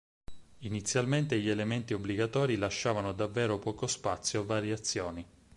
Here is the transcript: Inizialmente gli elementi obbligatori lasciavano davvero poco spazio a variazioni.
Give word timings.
Inizialmente 0.61 1.39
gli 1.39 1.47
elementi 1.47 1.93
obbligatori 1.93 2.55
lasciavano 2.55 3.11
davvero 3.11 3.59
poco 3.59 3.85
spazio 3.85 4.39
a 4.41 4.45
variazioni. 4.45 5.25